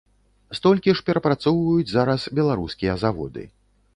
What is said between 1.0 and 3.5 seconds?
перапрацоўваюць зараз беларускія заводы.